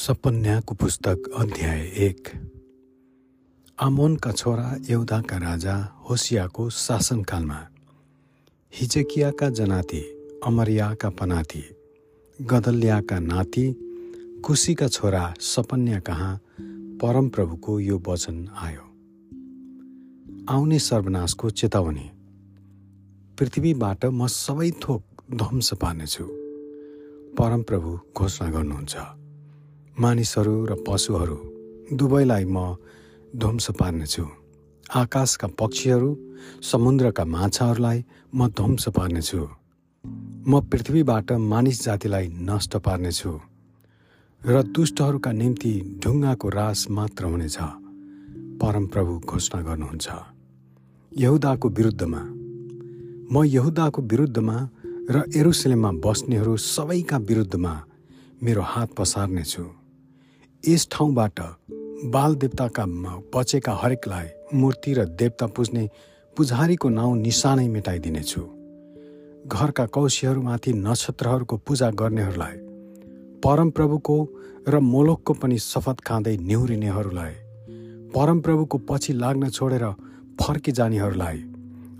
[0.00, 2.28] सपन्याको पुस्तक अध्याय एक।
[3.80, 7.68] आमोनका छोरा यौदाका राजा होसियाको शासनकालमा
[8.74, 10.00] हिजकियाका जनाती
[10.44, 11.64] अमरियाका पनाती
[12.40, 13.66] गदल्याका नाति
[14.44, 16.40] कुशीका छोरा सपन्या कहाँ
[17.02, 18.84] परमप्रभुको यो वचन आयो।
[20.54, 22.10] आउने सर्वनाशको चेतावनी।
[23.38, 25.02] पृथ्वीबाट म सबै थोक
[25.34, 26.24] ध्वंस पार्नेछु।
[27.38, 29.19] परमप्रभु घोषणा गर्नुहुन्छ।
[29.98, 31.36] मानिसहरू र पशुहरू
[31.92, 32.76] दुवैलाई म
[33.36, 34.26] ध्वंस पार्नेछु।
[34.94, 36.18] आकाशका पक्षीहरू
[36.62, 39.48] समुद्रका माछाहरूलाई म ध्वंस पार्नेछु।
[40.48, 43.40] म पृथ्वीबाट मानिस जातिलाई नष्ट पार्नेछु।
[44.46, 47.58] र दुष्टहरूका निम्ति ढुङ्गाको रास मात्र हुनेछ।
[48.60, 50.08] परमप्रभु घोषणा गर्नुहुन्छ।
[51.18, 52.22] यहुदाको विरुद्धमा।
[53.32, 54.68] म यहुदाको विरुद्धमा
[55.10, 57.84] र एरुसलेममा बस्नेहरू सबैका विरुद्धमा
[58.42, 59.79] मेरो हात पसार्नेछु।
[60.68, 61.40] यस ठाउँबाट
[62.12, 62.84] बाल देवताका
[63.34, 65.88] बचेका हरेकलाई मूर्ति र देवता पुज्ने
[66.36, 68.42] पुजारीको नाउँ निशानै मेटाइदिनेछु।
[69.48, 72.56] घरका कौशीहरूमाथि नक्षत्रहरूको पूजा गर्नेहरूलाई
[73.40, 74.16] परमप्रभुको
[74.68, 77.34] र मोलोकको पनि शपथ खाँदै निहुरिनेहरूलाई
[78.12, 79.84] परमप्रभुको पछि लाग्न छोडेर
[80.40, 81.38] फर्किजानेहरूलाई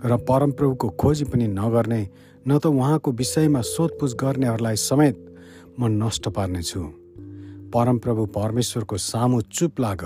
[0.05, 2.01] र परमप्रभुको खोजी पनि नगर्ने
[2.47, 5.17] न त उहाँको विषयमा सोधपुछ गर्नेहरूलाई समेत
[5.79, 7.00] म नष्ट पार्नेछु।
[7.73, 10.01] परमप्रभु परमेश्वरको सामु चुप लाग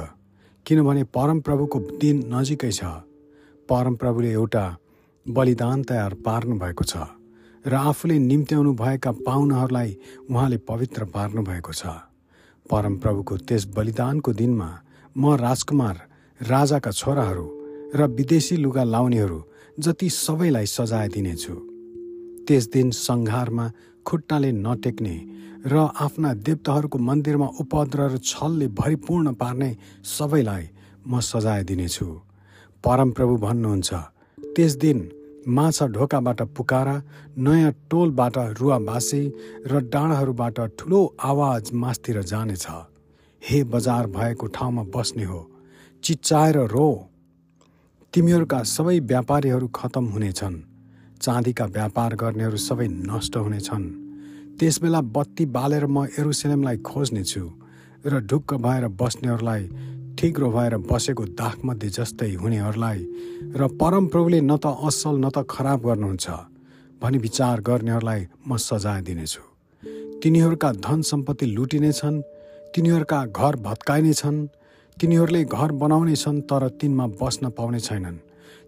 [0.66, 2.84] किनभने परमप्रभुको दिन नजिकै छ।
[3.70, 4.66] परमप्रभुले एउटा
[5.26, 6.94] बलिदान तयार पार्नु भएको छ
[7.66, 9.92] र आफूले निम्त्याउनु भएका पाहुनाहरूलाई
[10.30, 11.86] उहाँले पवित्र पार्नु भएको छ।
[12.66, 14.70] परमप्रभुको त्यस बलिदानको दिनमा
[15.18, 15.96] म राजकुमार
[16.40, 17.48] राजाका छोराहरू
[17.96, 19.40] र विदेशी लुगा लाउनेहरू
[19.80, 21.56] जति सबैलाई सजाय दिनेछु।
[22.46, 23.66] त्यस दिन सङ्घारमा
[24.06, 25.16] खुट्टाले नटेक्ने
[25.66, 29.70] र आफ्ना देवताहरूको मन्दिरमा उपद्र र छलले भरिपूर्ण पार्ने
[30.06, 30.64] सबैलाई
[31.08, 32.08] म सजाय दिनेछु।
[32.84, 33.94] परमप्रभु भन्नुहुन्छ
[34.56, 35.00] त्यस दिन
[35.48, 36.96] माछा ढोकाबाट पुकारा
[37.38, 39.24] नयाँ टोलबाट रुवाबासी
[39.68, 42.66] र डाँडाहरूबाट ठुलो आवाज मासतिर जानेछ।
[43.42, 45.42] हे बजार भएको ठाउँमा बस्ने हो
[46.04, 46.88] चिच्चाएर रो।
[48.14, 50.56] तिमीहरूका सबै व्यापारीहरू खतम हुनेछन्।
[51.26, 53.86] चाँदीका व्यापार गर्नेहरू सबै नष्ट हुनेछन्।
[54.60, 57.44] त्यसबेला बत्ती बालेर म एरुसलेमलाई खोज्नेछु
[58.06, 59.64] र ढुक्क भएर बस्नेहरूलाई
[60.18, 63.00] ठिग्रो भएर बसेको दाखमध्ये जस्तै हुनेहरूलाई
[63.58, 66.28] र परमप्रभुले न त असल न त खराब गर्नुहुन्छ
[67.02, 69.42] भनी विचार गर्नेहरूलाई म सजाय दिनेछु।
[70.22, 72.22] तिनीहरूका धन सम्पत्ति लुटिनेछन्
[72.74, 74.40] तिनीहरूका घर भत्काइनेछन्
[74.98, 78.18] तिनीहरूले घर बनाउनेछन् तर तिनमा बस्न पाउने छैनन्।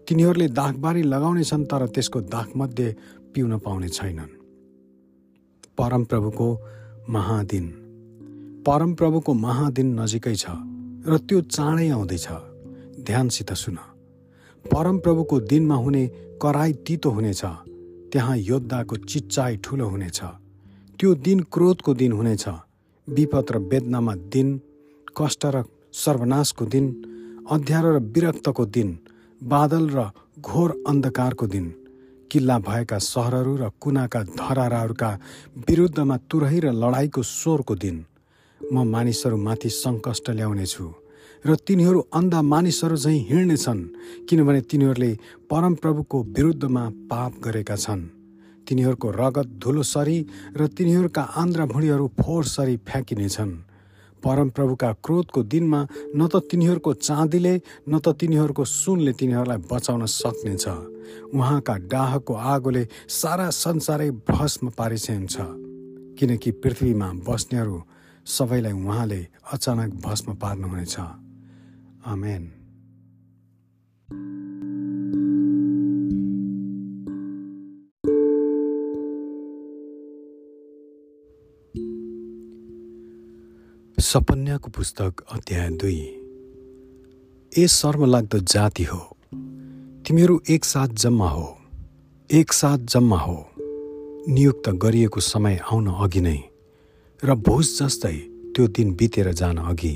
[0.08, 2.96] तिनीहरूले दाखबारी लगाउनेछन् तर त्यसको दाखमध्ये
[3.34, 4.32] पिउन पाउने छैनन्।
[5.78, 6.48] परमप्रभुको
[7.10, 7.66] महादिन।
[8.66, 10.46] परमप्रभुको महादिन नजिकै छ
[11.06, 12.28] र त्यो चाँडै आउँदैछ।
[13.00, 13.76] ध्यानसित सुन।
[14.64, 16.06] परमप्रभुको दिनमा हुने
[16.42, 17.44] कराई तितो हुनेछ।
[18.12, 20.20] त्यहाँ योद्धाको चिच्चाइ ठुलो हुनेछ।
[20.98, 22.44] त्यो दिन क्रोधको दिन हुनेछ।
[23.08, 24.60] विपद र वेदनामा दिन
[25.18, 26.84] कष्ट र सर्वनाशको दिन
[27.50, 28.98] अध्यारो र विरक्तको दिन
[29.42, 30.10] बादल र
[30.40, 31.66] घोर अन्धकारको दिन
[32.30, 35.10] किल्ला भएका सहरहरू र कुनाका धराराहरूका
[35.68, 38.04] विरुद्धमा तुरही र लडाईँको स्वरको दिन।
[38.60, 40.86] म मानिसहरूमाथि सङ्कष्ट ल्याउनेछु
[41.44, 43.82] र तिनीहरू अन्धा मानिसहरू झैँ हिँड्नेछन्
[44.28, 45.12] किनभने तिनीहरूले
[45.50, 48.02] परमप्रभुको विरुद्धमा पाप गरेका छन्।
[48.66, 50.18] तिनीहरूको रगत धुलो सरी
[50.58, 53.52] र तिनीहरूका आन्द्रा भुँडीहरू फोहोर सरी फ्याँकिनेछन्।
[54.24, 55.80] परमप्रभुका क्रोधको दिनमा
[56.16, 57.54] न त तिनीहरूको चाँदीले
[57.88, 60.66] न त तिनीहरूको सुनले तिनीहरूलाई बचाउन सक्नेछ।
[61.34, 65.36] उहाँका डाहको आगोले सारा संसारै भस्म पारिन्छ
[66.18, 67.82] किनकि पृथ्वीमा बस्नेहरू
[68.26, 69.20] सबैलाई उहाँले
[69.52, 70.96] अचानक भस्म पार्नुहुनेछ।
[72.06, 72.44] आमेन।
[83.98, 85.98] सपन्याको पुस्तक अध्याय दुई।
[87.52, 88.98] ए शर्मलाग्दो जाति हो
[90.06, 91.46] तिमीहरू एकसाथ जम्मा हो
[92.30, 93.34] एकसाथ जम्मा हो।
[94.28, 96.38] नियुक्त गरिएको समय आउन अघि नै
[97.22, 98.14] र भोज जस्तै
[98.54, 99.94] त्यो दिन बितेर जान अघि।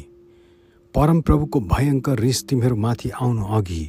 [0.95, 3.85] परमप्रभुको भयङ्कर रिस तिमीहरूमाथि आउनु अघि।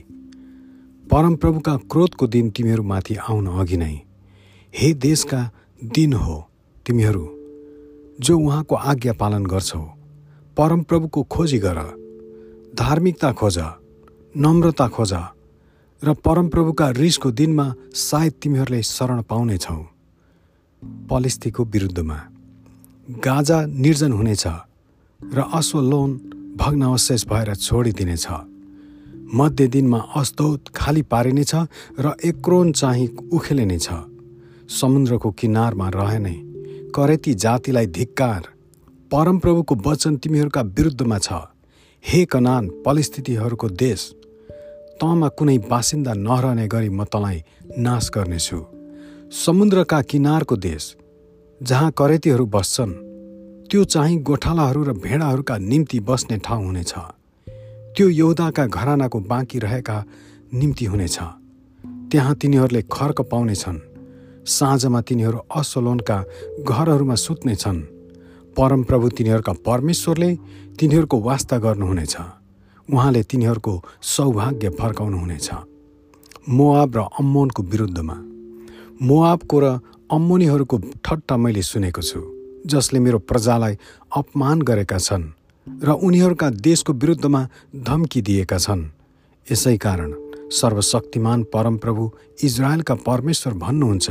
[1.12, 3.96] परमप्रभुका क्रोधको दिन तिमीहरूमाथि आउन अघि नै।
[4.74, 5.42] हे देशका
[5.98, 6.38] दिन हो
[6.86, 7.26] तिमीहरू
[8.20, 9.84] जो उहाँको आज्ञा पालन गर्छौ।
[10.58, 11.78] परमप्रभुको खोजी गर
[12.76, 13.58] धार्मिकता खोज
[14.38, 15.14] नम्रता खोज
[16.02, 19.78] र परमप्रभुका रिसको दिनमा सायद तिमीहरूले शरण पाउनेछौ।
[21.10, 22.20] पलिस्तीको विरुद्धमा
[23.26, 24.46] गाजा निर्जन हुनेछ
[25.20, 26.10] र अश्वलोन
[26.60, 28.28] भग्नावशेष भएर छोडिदिनेछ।
[29.34, 31.54] मध्य दिनमा अस्तौत खाली पारिनेछ
[32.00, 33.90] र एक्रोन चाहिँ उखेलिनेछ।
[34.70, 36.38] समुद्रको किनारमा रहेनै
[36.96, 38.53] करेती जातिलाई धिक्कार
[39.14, 41.34] परमप्रभुको वचन तिमीहरूका विरुद्धमा छ।
[42.04, 44.02] हे कनान परिस्थितिहरूको देश
[45.02, 47.44] तँमा कुनै बासिन्दा नरहने गरी म तँलाई
[47.78, 48.58] नाश गर्नेछु।
[49.30, 50.96] समुद्रका किनारको देश
[51.62, 52.94] जहाँ करेतीहरू बस्छन्
[53.70, 56.94] त्यो चाहिँ गोठालाहरू र भेडाहरूका निम्ति बस्ने ठाउँ हुनेछ।
[57.94, 60.04] त्यो यौदाका घरानाको बाँकी रहेका
[60.54, 61.18] निम्ति हुनेछ।
[62.12, 63.80] त्यहाँ तिनीहरूले खर्क पाउनेछन्।
[64.48, 66.18] साँझमा तिनीहरू असलोनका
[66.66, 67.93] घरहरूमा सुत्नेछन्।
[68.58, 70.30] परमप्रभु तिनीहरूका परमेश्वरले
[70.80, 72.16] तिनीहरूको वास्ता गर्नुहुनेछ।
[72.88, 73.74] उहाँले तिनीहरूको
[74.04, 75.50] सौभाग्य फर्काउनुहुनेछ।
[76.50, 78.16] मोआब र अम्मोनको विरुद्धमा।
[79.02, 79.66] मोआबको र
[80.12, 82.20] अम्मोनीहरूको ठट्टा मैले सुनेको छु
[82.68, 83.78] जसले मेरो प्रजालाई
[84.18, 85.32] अपमान गरेका छन्
[85.84, 87.42] र उनीहरूका देशको विरुद्धमा
[87.88, 88.84] धम्की दिएका छन्।
[89.48, 90.14] यसै कारण
[90.52, 92.04] सर्वशक्तिमान परमप्रभु
[92.44, 94.08] इजरायलका परमेश्वर भन्नुहुन्छ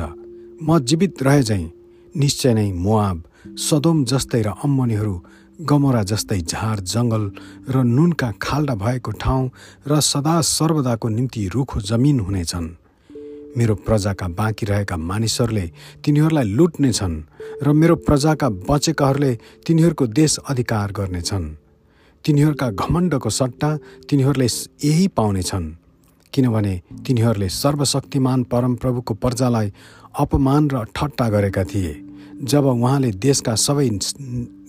[0.63, 1.65] म जीवित रहे झैँ
[2.17, 3.19] निश्चय नै मोआब
[3.59, 5.15] सदोम जस्तै र अम्मनीहरू
[5.61, 7.25] गमोरा जस्तै झार जङ्गल
[7.73, 9.51] र नुनका खाल्डा भएको ठाउँ
[9.89, 12.69] र सदा सर्वदाको निम्ति रुखो जमिन हुनेछन्।
[13.57, 15.67] मेरो प्रजाका बाँकी रहेका मानिसहरूले
[16.05, 17.17] तिनीहरूलाई लुट्नेछन्
[17.65, 19.33] र मेरो प्रजाका बचेकाहरूले
[19.67, 21.47] तिनीहरूको देश अधिकार गर्नेछन्।
[22.25, 23.71] तिनीहरूका घमण्डको सट्टा
[24.09, 24.49] तिनीहरूले
[24.85, 25.82] यही पाउनेछन्।
[26.35, 26.75] किनभने
[27.07, 29.73] तिनीहरूले सर्वशक्तिमान परमप्रभुको प्रजालाई
[30.19, 31.93] अपमान र ठट्टा गरेका थिए।
[32.43, 33.89] जब उहाँले देशका सबै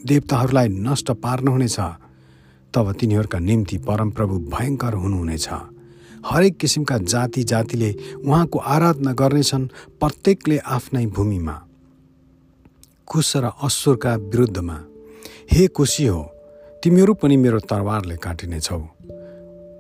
[0.06, 1.80] देवताहरूलाई नष्ट पार्नुहुनेछ
[2.74, 5.48] तब तिनीहरूका निम्ति परमप्रभु भयङ्कर हुनुहुनेछ।
[6.26, 9.68] हरेक किसिमका जाति जातिले उहाँको आराधना गर्नेछन्
[10.00, 11.56] प्रत्येकले आफ्नै भूमिमा।
[13.08, 14.78] कुश र असुरका विरुद्धमा।
[15.52, 16.22] हे कुशी हो
[16.84, 18.80] तिमीहरू पनि मेरो तरवारले काटिनेछौ।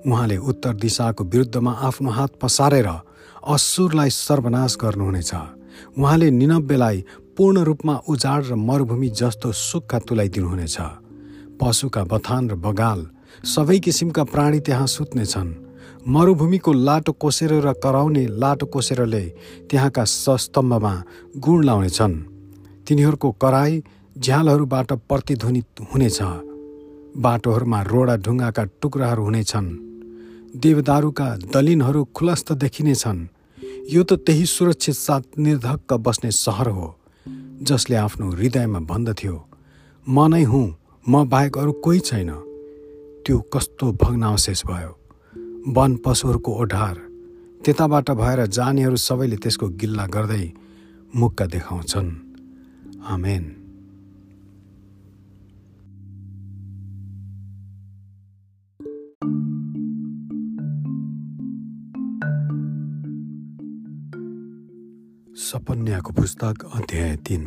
[0.07, 2.87] उहाँले उत्तर दिशाको विरुद्धमा आफ्नो हात पसारेर
[3.47, 5.31] असुरलाई सर्वनाश गर्नुहुनेछ।
[5.97, 7.05] उहाँले निनब्बेलाई
[7.37, 10.77] पूर्ण रूपमा उजाड र मरुभूमि जस्तो सुक्खा तुलाइदिनुहुनेछ।
[11.59, 12.99] पशुका बथान र बगाल
[13.45, 15.55] सबै किसिमका प्राणी त्यहाँ सुत्नेछन्।
[16.07, 19.23] मरुभूमिको लाटो कोसेर र कराउने लाटो कोसेरले
[19.71, 20.93] त्यहाँका सस्तम्भमा
[21.37, 22.15] गुण लाउनेछन्।
[22.87, 23.83] तिनीहरूको कराई
[24.17, 26.19] झ्यालहरूबाट प्रतिध्वनित हुनेछ।
[27.17, 29.92] बाटोहरूमा रोडा ढुङ्गाका टुक्राहरू हुनेछन्।
[30.55, 33.25] देवदारूका दलिनहरू खुलस्त देखिनेछन्
[33.89, 36.95] यो त त्यही सुरक्षित साथ निर्धक्क बस्ने सहर हो
[37.61, 39.47] जसले आफ्नो हृदयमा भन्दथ्यो
[40.07, 40.67] म नै हुँ
[41.09, 42.29] म बाहेक अरू कोही छैन।
[43.25, 44.91] त्यो कस्तो भग्नावशेष भयो।
[45.73, 46.95] वन पशुहरूको ओढार।
[47.65, 50.51] त्यताबाट भएर जानेहरू सबैले त्यसको गिल्ला गर्दै
[51.15, 52.09] मुक्का देखाउँछन्।
[53.05, 53.62] आमेन।
[65.53, 67.43] सपन्याको पुस्तक अध्याय तिन।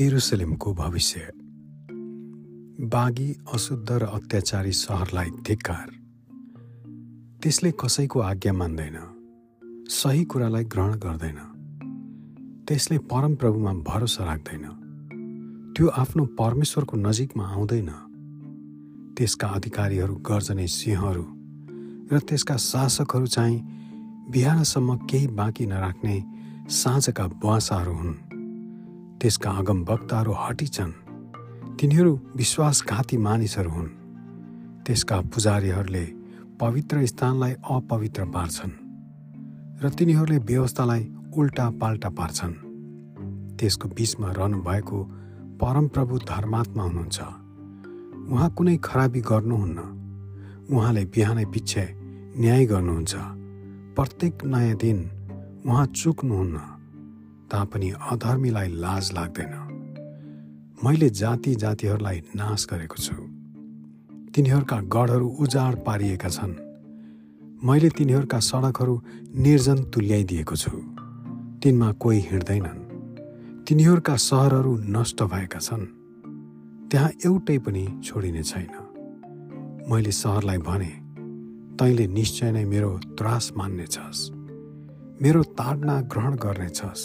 [0.00, 1.20] एरुसलेमको भविष्य।
[2.80, 5.90] बागी अशुद्ध र अत्याचारी सहरलाई धिक्कार।
[7.42, 8.96] त्यसले कसैको आज्ञा मान्दैन
[9.88, 11.38] सही कुरालाई ग्रहण गर्दैन।
[12.68, 14.64] त्यसले परमप्रभुमा भरोसा राख्दैन।
[15.76, 17.90] त्यो आफ्नो परमेश्वरको नजिकमा आउँदैन।
[19.18, 21.24] त्यसका अधिकारीहरू गर्जने सिंहहरू
[22.16, 23.62] र त्यसका शासकहरू चाहिँ
[24.30, 26.35] बिहानसम्म केही बाँकी नराख्ने
[26.66, 28.14] साँझका बुवासाहरू हुन्।
[29.18, 30.92] त्यसका अगम वक्ताहरू हटिछन्
[31.78, 33.88] तिनीहरू विश्वासघाती मानिसहरू हुन्।
[34.82, 36.04] त्यसका पुजारीहरूले
[36.60, 38.74] पवित्र स्थानलाई अपवित्र पार्छन्
[39.82, 41.02] र तिनीहरूले व्यवस्थालाई
[41.36, 42.54] उल्टा पाल्टा पार्छन्।
[43.56, 44.98] त्यसको बिचमा रहनुभएको
[45.62, 47.18] परमप्रभु धर्मात्मा हुनुहुन्छ।
[48.30, 49.78] उहाँ कुनै खराबी गर्नुहुन्न।
[50.74, 51.84] उहाँले बिहानै पछि
[52.42, 53.14] न्याय गर्नुहुन्छ।
[53.94, 54.98] प्रत्येक नयाँ दिन
[55.66, 56.58] उहाँ चुक्नुहुन्न
[57.50, 59.54] तापनि अधर्मीलाई लाज लाग्दैन।
[60.84, 63.14] मैले जाति जातिहरूलाई नाश गरेको छु।
[64.34, 66.54] तिनीहरूका गढहरू उजाड पारिएका छन्।
[67.64, 69.02] मैले तिनीहरूका सडकहरू
[69.36, 70.70] निर्जन तुल्याइदिएको छु।
[71.62, 72.80] तिनमा कोही हिँड्दैनन्।
[73.64, 75.86] तिनीहरूका सहरहरू नष्ट भएका छन्।
[76.90, 78.70] त्यहाँ एउटै पनि छोडिने छैन।
[79.90, 80.92] मैले सहरलाई भने
[81.76, 84.35] तैँले निश्चय नै मेरो त्रास मान्नेछस्।
[85.22, 87.02] मेरो ताडना ग्रहण गर्नेछस्।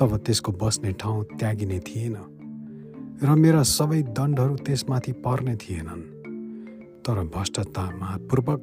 [0.00, 2.16] तब त्यसको बस्ने ठाउँ त्यागिने थिएन
[3.20, 6.02] र मेरा सबै दण्डहरू त्यसमाथि पर्ने थिएनन्।
[7.04, 8.60] तर भ्रष्टतापूर्वक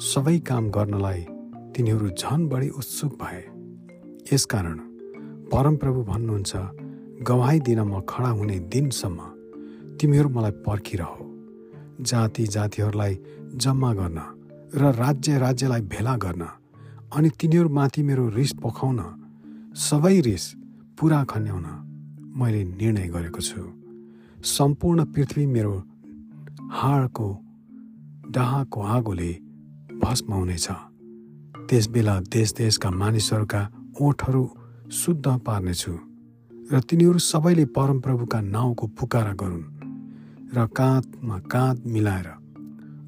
[0.00, 1.20] सबै काम गर्नलाई
[1.74, 3.42] तिनीहरू झन बढी उत्सुक भए।
[4.30, 4.78] यसकारण
[5.50, 6.52] परमप्रभु भन्नुहुन्छ
[7.26, 9.18] गवाई दिन म खडा हुने दिनसम्म
[9.98, 11.12] तिमीहरू मलाई पर्खिरह।
[12.00, 13.14] जाति जातिहरूलाई
[13.58, 14.18] जम्मा गर्न
[14.70, 16.44] र राज्य राज्यलाई भेला गर्न
[17.12, 19.00] अनि तिनीहरूमाथि मेरो रिस पोखाउन
[19.78, 20.44] सबै रिस
[20.98, 21.66] पुरा खन्याउन
[22.36, 23.62] मैले निर्णय गरेको छु।
[24.42, 25.74] सम्पूर्ण पृथ्वी मेरो
[26.72, 27.28] हाडको
[28.30, 29.32] डाहाको आगोले
[30.02, 30.68] भस्म हुनेछ
[31.68, 33.62] त्यस बेला देश देशका मानिसहरूका
[34.00, 34.44] ओठहरू
[34.92, 35.94] शुद्ध पार्नेछु
[36.72, 39.70] र तिनीहरू सबैले परमप्रभुका नाउँको पुकारा गरून्
[40.54, 42.28] र काँधमा काँध मिलाएर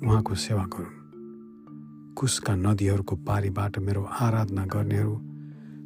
[0.04, 0.97] उहाँको सेवा गरून्।
[2.18, 5.14] कुशका नदीहरूको पारीबाट मेरो आराधना गर्नेहरू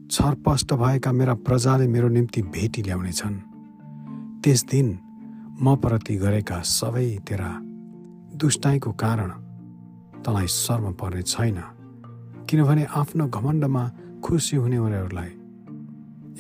[0.09, 3.37] छरपष्ट भएका मेरा प्रजाले मेरो निम्ति भेटी ल्याउनेछन्।
[4.43, 4.89] त्यस दिन
[5.61, 7.51] म प्रति गरेका सबै तेरा
[8.41, 9.31] दुष्टाइको कारण
[10.25, 11.59] तँलाई शर्म पर्ने छैन
[12.49, 13.85] किनभने आफ्नो घमण्डमा
[14.25, 15.31] खुसी हुनेहरूलाई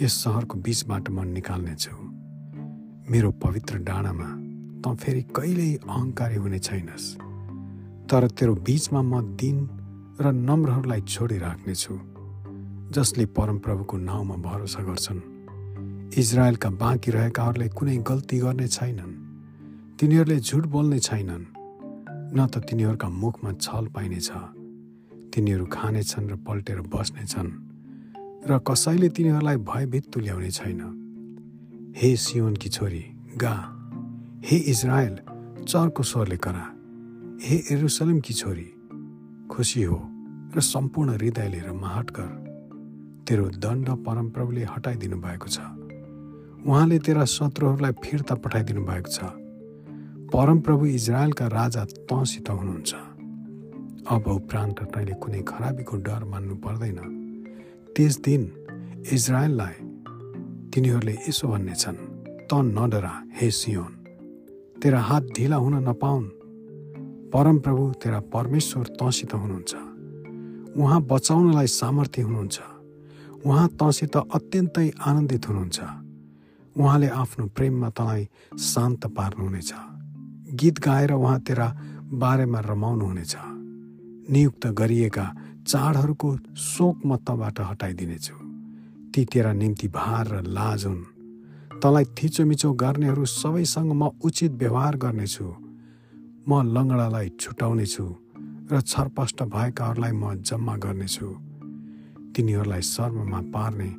[0.00, 1.94] यस सहरको बिचबाट म निकाल्नेछु।
[3.12, 4.28] मेरो पवित्र डाँडामा
[4.82, 7.06] त फेरि कहिल्यै अहङ्कारी हुने छैनस्
[8.08, 9.56] तर तेरो बिचमा म दिन
[10.20, 11.94] र नम्रहरूलाई छोडिराख्नेछु
[12.92, 15.20] जसले परमप्रभुको नाउँमा भरोसा गर्छन्।
[16.18, 19.12] इजरायलका बाँकी रहेकाहरूले कुनै गल्ती गर्ने छैनन्।
[20.00, 21.44] तिनीहरूले झुट बोल्ने छैनन्।
[22.36, 24.30] न त तिनीहरूका मुखमा छल पाइनेछ।
[25.34, 27.50] तिनीहरू खानेछन् र पल्टेर बस्नेछन्
[28.50, 30.80] र कसैले तिनीहरूलाई भयभीत तुल्याउने छैन।
[31.96, 33.04] हे सियोनकी छोरी
[33.36, 33.56] गा।
[34.44, 35.16] हे इजरायल
[35.64, 36.64] चर्को स्वरले करा।
[37.46, 38.68] हे एरुसलमकी छोरी
[39.52, 40.08] खुसी हो
[40.56, 42.30] र सम्पूर्ण हृदय लिएर महाट कर।
[43.28, 45.58] तेरो दण्ड परमप्रभुले हटाइदिनु भएको छ।
[46.66, 49.18] उहाँले तेरा शत्रुहरूलाई फिर्ता पठाइदिनु भएको छ।
[50.32, 52.94] परमप्रभु इजरायलका राजा तँसित हुनुहुन्छ।
[54.08, 56.98] अब उपरान्त तैँले कुनै खराबीको डर मान्नु पर्दैन।
[57.96, 58.42] त्यस दिन
[59.12, 59.76] इजरायललाई
[60.72, 61.96] तिनीहरूले यसो भन्नेछन्
[62.48, 63.92] त नडरा हे सियोन।
[64.82, 66.41] तेरा हात ढिला हुन नपाउन्।
[67.32, 69.74] परमप्रभु तेरा परमेश्वर तँसित हुनुहुन्छ।
[70.76, 72.58] उहाँ बचाउनलाई सामर्थ्य हुनुहुन्छ।
[73.46, 75.80] उहाँ तँसित अत्यन्तै आनन्दित हुनुहुन्छ।
[76.76, 79.72] उहाँले आफ्नो प्रेममा तँलाई शान्त पार्नुहुनेछ।
[80.54, 81.68] गीत गाएर उहाँ तेरा
[82.12, 83.36] बारेमा रमाउनुहुनेछ।
[84.30, 85.26] नियुक्त गरिएका
[85.66, 88.34] चाडहरूको शोक म तँबाट हटाइदिनेछु।
[89.12, 91.04] ती तेरा निम्ति भार र लाज हुन्।
[91.80, 95.61] तँलाई थिचोमिचो गर्नेहरू सबैसँग म उचित व्यवहार गर्नेछु।
[96.48, 98.06] म लङ्गडालाई छुटाउनेछु
[98.70, 101.28] र छरपष्ट भएकाहरूलाई म जम्मा गर्नेछु।
[102.34, 103.90] तिनीहरूलाई शर्ममा पार्ने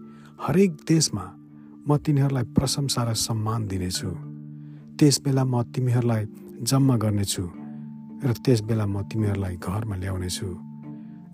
[0.43, 1.25] हरेक देशमा
[1.87, 4.11] म तिनीहरूलाई प्रशंसा र सम्मान दिनेछु।
[4.99, 6.23] त्यस बेला म तिमीहरूलाई
[6.69, 7.45] जम्मा गर्नेछु
[8.27, 10.49] र त्यस बेला म तिमीहरूलाई घरमा ल्याउनेछु।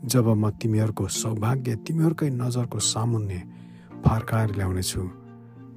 [0.06, 3.39] जब म तिमीहरूको सौभाग्य तिमीहरूकै नजरको सामुन्ने
[4.06, 5.01] फर्काएर ल्याउनेछु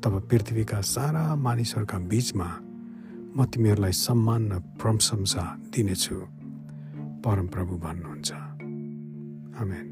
[0.02, 2.48] तब पृथ्वीका सारा मानिसहरूका बिचमा
[3.36, 6.16] म तिमीहरूलाई सम्मान र प्रशंसा दिनेछु।
[7.24, 8.32] परमप्रभु भन्नुहुन्छ।
[9.60, 9.88] आमेन।